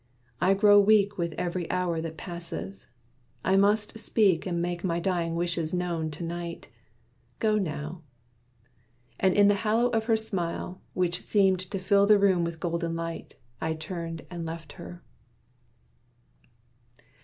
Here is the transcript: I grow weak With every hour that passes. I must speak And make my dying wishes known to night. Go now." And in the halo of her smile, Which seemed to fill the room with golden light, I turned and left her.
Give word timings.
I 0.41 0.55
grow 0.55 0.79
weak 0.79 1.19
With 1.19 1.35
every 1.35 1.69
hour 1.69 2.01
that 2.01 2.17
passes. 2.17 2.87
I 3.45 3.55
must 3.55 3.99
speak 3.99 4.47
And 4.47 4.59
make 4.59 4.83
my 4.83 4.99
dying 4.99 5.35
wishes 5.35 5.75
known 5.75 6.09
to 6.09 6.23
night. 6.23 6.69
Go 7.37 7.59
now." 7.59 8.01
And 9.19 9.35
in 9.35 9.47
the 9.47 9.53
halo 9.61 9.89
of 9.91 10.05
her 10.05 10.17
smile, 10.17 10.81
Which 10.95 11.21
seemed 11.21 11.59
to 11.59 11.77
fill 11.77 12.07
the 12.07 12.17
room 12.17 12.43
with 12.43 12.59
golden 12.59 12.95
light, 12.95 13.35
I 13.61 13.75
turned 13.75 14.25
and 14.31 14.43
left 14.43 14.71
her. 14.73 15.03